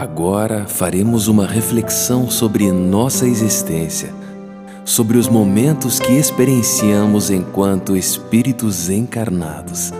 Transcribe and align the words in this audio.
Agora 0.00 0.64
faremos 0.66 1.28
uma 1.28 1.46
reflexão 1.46 2.30
sobre 2.30 2.72
nossa 2.72 3.26
existência, 3.26 4.08
sobre 4.82 5.18
os 5.18 5.28
momentos 5.28 6.00
que 6.00 6.12
experienciamos 6.12 7.28
enquanto 7.30 7.94
espíritos 7.94 8.88
encarnados. 8.88 9.92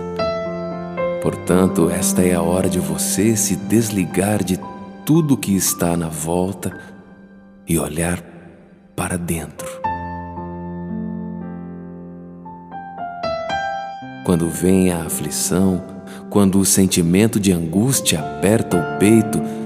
Portanto, 1.21 1.87
esta 1.87 2.23
é 2.23 2.33
a 2.33 2.41
hora 2.41 2.67
de 2.67 2.79
você 2.79 3.35
se 3.35 3.55
desligar 3.55 4.43
de 4.43 4.59
tudo 5.05 5.37
que 5.37 5.55
está 5.55 5.95
na 5.95 6.07
volta 6.07 6.75
e 7.67 7.77
olhar 7.77 8.23
para 8.95 9.19
dentro. 9.19 9.69
Quando 14.25 14.49
vem 14.49 14.91
a 14.91 15.03
aflição, 15.03 15.83
quando 16.31 16.57
o 16.57 16.65
sentimento 16.65 17.39
de 17.39 17.51
angústia 17.51 18.19
aperta 18.19 18.77
o 18.77 18.97
peito, 18.97 19.60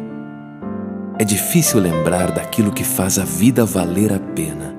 é 1.17 1.23
difícil 1.23 1.79
lembrar 1.79 2.31
daquilo 2.31 2.71
que 2.71 2.83
faz 2.83 3.17
a 3.17 3.23
vida 3.23 3.65
valer 3.65 4.11
a 4.11 4.19
pena. 4.19 4.75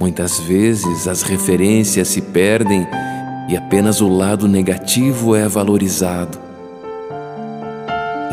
Muitas 0.00 0.38
vezes 0.40 1.06
as 1.06 1.22
referências 1.22 2.08
se 2.08 2.20
perdem 2.20 2.86
e 3.48 3.56
apenas 3.56 4.00
o 4.00 4.08
lado 4.08 4.48
negativo 4.48 5.34
é 5.34 5.46
valorizado. 5.48 6.38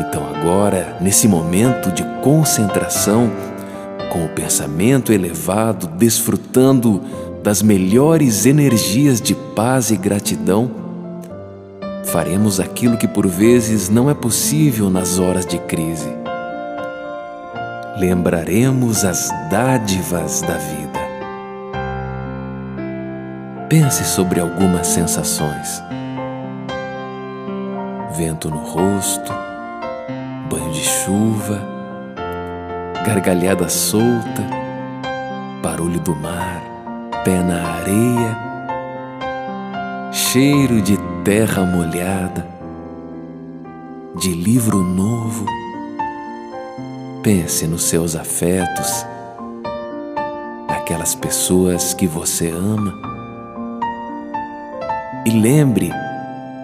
Então, 0.00 0.26
agora, 0.34 0.96
nesse 1.00 1.28
momento 1.28 1.92
de 1.92 2.02
concentração, 2.22 3.30
com 4.10 4.24
o 4.24 4.28
pensamento 4.28 5.12
elevado, 5.12 5.86
desfrutando 5.86 7.00
das 7.42 7.62
melhores 7.62 8.46
energias 8.46 9.20
de 9.20 9.34
paz 9.34 9.90
e 9.90 9.96
gratidão, 9.96 10.70
faremos 12.10 12.58
aquilo 12.58 12.96
que 12.96 13.06
por 13.06 13.26
vezes 13.26 13.88
não 13.88 14.10
é 14.10 14.14
possível 14.14 14.90
nas 14.90 15.18
horas 15.18 15.46
de 15.46 15.58
crise. 15.58 16.08
Lembraremos 17.96 19.04
as 19.04 19.28
dádivas 19.50 20.40
da 20.42 20.56
vida. 20.56 21.00
Pense 23.68 24.04
sobre 24.04 24.40
algumas 24.40 24.88
sensações: 24.88 25.82
vento 28.16 28.50
no 28.50 28.58
rosto, 28.58 29.32
banho 30.50 30.72
de 30.72 30.82
chuva, 30.82 31.62
gargalhada 33.06 33.68
solta, 33.68 34.44
barulho 35.62 36.00
do 36.00 36.16
mar, 36.16 36.60
pé 37.24 37.40
na 37.40 37.62
areia, 37.76 38.49
cheiro 40.12 40.82
de 40.82 40.98
terra 41.24 41.64
molhada, 41.64 42.44
de 44.18 44.30
livro 44.32 44.82
novo. 44.82 45.46
Pense 47.22 47.66
nos 47.68 47.84
seus 47.84 48.16
afetos, 48.16 49.06
naquelas 50.68 51.14
pessoas 51.14 51.94
que 51.94 52.08
você 52.08 52.50
ama 52.50 52.92
e 55.24 55.30
lembre 55.30 55.90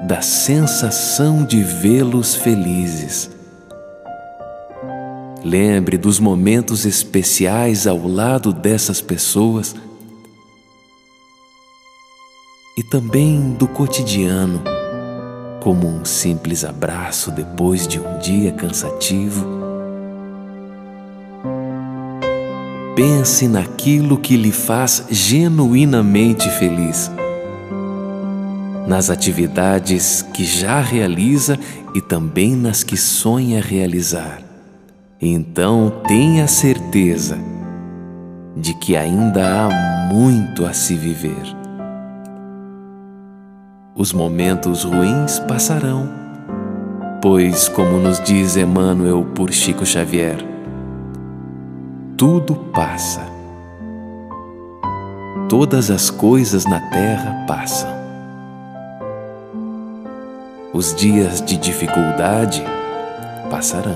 da 0.09 0.21
sensação 0.23 1.45
de 1.45 1.63
vê-los 1.63 2.35
felizes. 2.35 3.31
Lembre 5.45 5.97
dos 5.97 6.19
momentos 6.19 6.85
especiais 6.85 7.87
ao 7.87 8.09
lado 8.09 8.53
dessas 8.53 9.01
pessoas 9.01 9.77
também 12.91 13.53
do 13.55 13.67
cotidiano, 13.67 14.63
como 15.61 15.89
um 15.89 16.05
simples 16.05 16.65
abraço 16.65 17.33
depois 17.33 17.87
de 17.87 17.99
um 17.99 18.19
dia 18.21 18.53
cansativo. 18.53 19.45
Pense 22.95 23.49
naquilo 23.49 24.17
que 24.17 24.37
lhe 24.37 24.53
faz 24.53 25.05
genuinamente 25.11 26.49
feliz, 26.51 27.11
nas 28.87 29.11
atividades 29.11 30.23
que 30.23 30.45
já 30.45 30.81
realiza 30.81 31.59
e 31.93 32.01
também 32.01 32.55
nas 32.55 32.85
que 32.85 32.97
sonha 32.97 33.61
realizar. 33.61 34.43
Então 35.21 35.93
tenha 36.07 36.47
certeza 36.47 37.37
de 38.57 38.73
que 38.75 38.97
ainda 38.97 39.67
há 39.67 40.13
muito 40.13 40.65
a 40.65 40.73
se 40.73 40.95
viver. 40.95 41.56
Os 43.99 44.13
momentos 44.13 44.85
ruins 44.85 45.39
passarão, 45.39 46.07
pois, 47.23 47.67
como 47.67 47.97
nos 47.99 48.21
diz 48.21 48.55
Emmanuel 48.55 49.25
por 49.35 49.51
Chico 49.51 49.87
Xavier, 49.87 50.37
tudo 52.15 52.55
passa. 52.75 53.23
Todas 55.49 55.91
as 55.91 56.11
coisas 56.11 56.67
na 56.67 56.79
terra 56.91 57.47
passam. 57.49 57.89
Os 60.75 60.95
dias 60.95 61.41
de 61.41 61.57
dificuldade 61.57 62.63
passarão. 63.49 63.95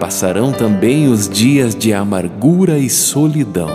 Passarão 0.00 0.50
também 0.50 1.06
os 1.06 1.28
dias 1.28 1.72
de 1.72 1.94
amargura 1.94 2.80
e 2.80 2.90
solidão. 2.90 3.70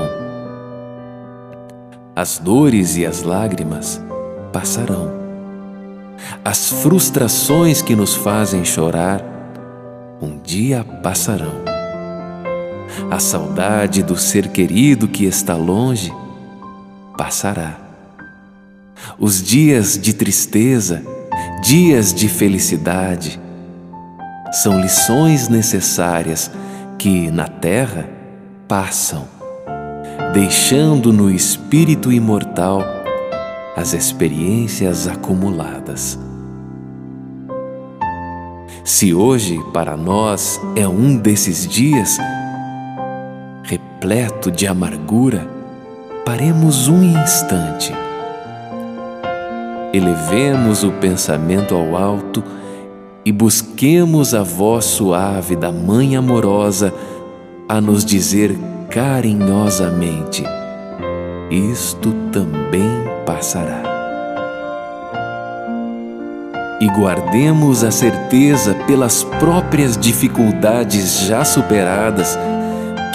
As 2.14 2.40
dores 2.40 2.98
e 2.98 3.06
as 3.06 3.24
lágrimas 3.24 4.02
passarão. 4.54 5.12
As 6.46 6.70
frustrações 6.70 7.82
que 7.82 7.96
nos 7.96 8.14
fazem 8.14 8.64
chorar, 8.64 9.22
um 10.22 10.38
dia 10.38 10.86
passarão. 11.02 11.64
A 13.10 13.20
saudade 13.20 14.04
do 14.04 14.16
ser 14.16 14.50
querido 14.50 15.08
que 15.08 15.26
está 15.26 15.56
longe, 15.56 16.14
passará. 17.18 17.80
Os 19.20 19.42
dias 19.42 19.98
de 19.98 20.14
tristeza, 20.14 21.04
dias 21.64 22.14
de 22.14 22.30
felicidade, 22.30 23.42
são 24.52 24.80
lições 24.80 25.50
necessárias 25.50 26.52
que 27.00 27.32
na 27.32 27.48
terra 27.48 28.08
passam, 28.68 29.28
deixando 30.32 31.12
no 31.12 31.30
espírito 31.30 32.12
imortal 32.12 33.03
as 33.76 33.94
experiências 33.94 35.08
acumuladas. 35.08 36.20
Se 38.84 39.14
hoje 39.14 39.60
para 39.74 39.96
nós 39.98 40.60
é 40.76 40.88
um 40.88 41.18
desses 41.18 41.68
dias 41.68 42.18
repleto 43.64 44.52
de 44.52 44.68
amargura, 44.68 45.48
paremos 46.26 46.88
um 46.88 47.02
instante. 47.02 47.94
Elevemos 49.94 50.84
o 50.84 50.92
pensamento 50.92 51.76
ao 51.76 51.96
alto 51.96 52.44
e 53.26 53.32
busquemos 53.32 54.34
a 54.34 54.44
voz 54.44 54.86
suave 54.86 55.56
da 55.56 55.72
Mãe 55.72 56.16
amorosa 56.16 56.94
a 57.70 57.80
nos 57.80 58.04
dizer 58.04 58.56
carinhosamente: 58.90 60.44
Isto 61.54 62.12
também 62.32 62.90
passará. 63.28 63.84
E 66.82 66.88
guardemos 66.90 67.84
a 67.84 67.92
certeza 67.92 68.74
pelas 68.88 69.24
próprias 69.24 69.96
dificuldades 69.96 71.28
já 71.28 71.46
superadas 71.46 72.40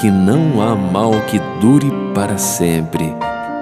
que 0.01 0.09
não 0.09 0.63
há 0.63 0.77
mal 0.77 1.11
que 1.23 1.41
dure 1.61 1.91
para 2.15 2.39
sempre, 2.39 3.13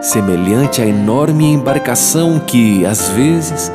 semelhante 0.02 0.82
à 0.82 0.86
enorme 0.86 1.54
embarcação 1.54 2.38
que, 2.38 2.84
às 2.84 3.08
vezes, 3.08 3.72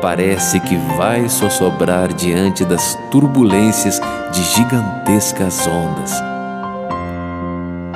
parece 0.00 0.58
que 0.60 0.76
vai 0.96 1.28
sossobrar 1.28 2.10
diante 2.10 2.64
das 2.64 2.98
turbulências 3.10 4.00
de 4.32 4.42
gigantescas 4.42 5.66
ondas. 5.66 6.14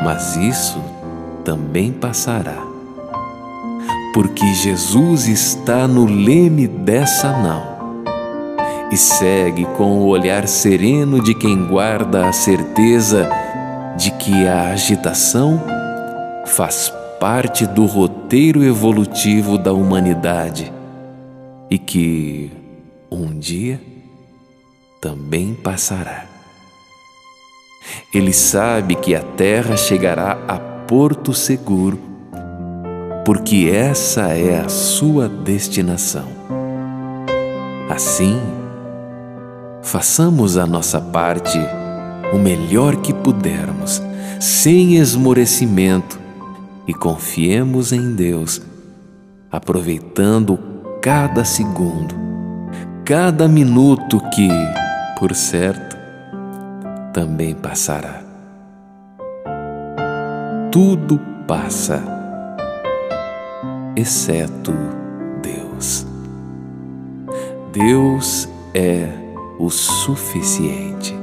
Mas 0.04 0.36
isso 0.36 0.95
também 1.46 1.92
passará 1.92 2.60
porque 4.12 4.52
Jesus 4.52 5.28
está 5.28 5.86
no 5.86 6.04
leme 6.04 6.66
dessa 6.66 7.30
nau 7.30 8.02
e 8.90 8.96
segue 8.96 9.64
com 9.76 9.98
o 9.98 10.06
olhar 10.06 10.48
sereno 10.48 11.22
de 11.22 11.34
quem 11.34 11.66
guarda 11.68 12.26
a 12.26 12.32
certeza 12.32 13.30
de 13.96 14.10
que 14.10 14.44
a 14.46 14.70
agitação 14.70 15.62
faz 16.46 16.92
parte 17.20 17.64
do 17.64 17.86
roteiro 17.86 18.64
evolutivo 18.64 19.56
da 19.56 19.72
humanidade 19.72 20.72
e 21.70 21.78
que 21.78 22.50
um 23.08 23.38
dia 23.38 23.80
também 25.00 25.54
passará. 25.54 26.24
Ele 28.12 28.32
sabe 28.32 28.96
que 28.96 29.14
a 29.14 29.20
terra 29.20 29.76
chegará 29.76 30.38
a 30.48 30.75
porto 30.86 31.34
seguro 31.34 32.06
porque 33.26 33.68
essa 33.74 34.28
é 34.28 34.60
a 34.60 34.68
sua 34.68 35.28
destinação. 35.28 36.28
Assim, 37.90 38.40
façamos 39.82 40.56
a 40.56 40.64
nossa 40.64 41.00
parte 41.00 41.58
o 42.32 42.38
melhor 42.38 42.94
que 42.96 43.12
pudermos, 43.12 44.00
sem 44.38 44.96
esmorecimento, 44.96 46.20
e 46.86 46.94
confiemos 46.94 47.90
em 47.90 48.14
Deus, 48.14 48.62
aproveitando 49.50 50.56
cada 51.02 51.44
segundo, 51.44 52.14
cada 53.04 53.48
minuto 53.48 54.20
que, 54.32 54.48
por 55.18 55.34
certo, 55.34 55.96
também 57.12 57.56
passará. 57.56 58.25
Tudo 60.76 61.18
passa, 61.48 62.02
exceto 63.96 64.74
Deus. 65.42 66.06
Deus 67.72 68.46
é 68.74 69.08
o 69.58 69.70
suficiente. 69.70 71.16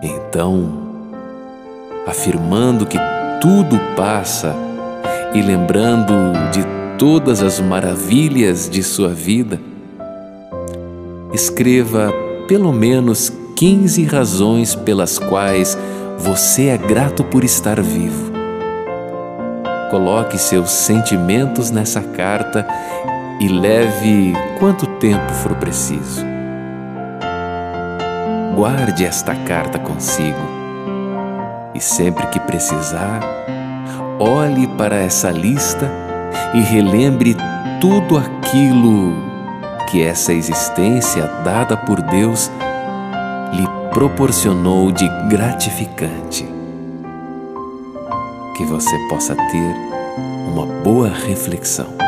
Então, 0.00 0.70
afirmando 2.06 2.86
que 2.86 2.98
tudo 3.40 3.76
passa 3.96 4.54
e 5.34 5.42
lembrando 5.42 6.14
de 6.52 6.64
todas 6.96 7.42
as 7.42 7.58
maravilhas 7.58 8.70
de 8.70 8.84
sua 8.84 9.08
vida, 9.08 9.60
escreva 11.32 12.12
pelo 12.46 12.72
menos 12.72 13.32
15 13.56 14.04
razões 14.04 14.76
pelas 14.76 15.18
quais 15.18 15.76
você 16.18 16.68
é 16.68 16.76
grato 16.76 17.22
por 17.22 17.44
estar 17.44 17.80
vivo. 17.80 18.32
Coloque 19.90 20.36
seus 20.36 20.70
sentimentos 20.70 21.70
nessa 21.70 22.02
carta 22.02 22.66
e 23.40 23.48
leve 23.48 24.34
quanto 24.58 24.86
tempo 24.98 25.32
for 25.34 25.54
preciso. 25.54 26.26
Guarde 28.54 29.04
esta 29.04 29.34
carta 29.34 29.78
consigo 29.78 30.58
e 31.74 31.80
sempre 31.80 32.26
que 32.26 32.40
precisar, 32.40 33.20
olhe 34.18 34.66
para 34.66 34.96
essa 34.96 35.30
lista 35.30 35.88
e 36.52 36.60
relembre 36.60 37.36
tudo 37.80 38.18
aquilo 38.18 39.14
que 39.88 40.02
essa 40.02 40.32
existência 40.32 41.22
dada 41.44 41.76
por 41.76 42.02
Deus 42.02 42.50
proporcionou 43.98 44.92
de 44.92 45.08
gratificante. 45.28 46.46
Que 48.56 48.64
você 48.64 48.96
possa 49.08 49.34
ter 49.34 49.74
uma 50.46 50.66
boa 50.84 51.08
reflexão. 51.08 52.07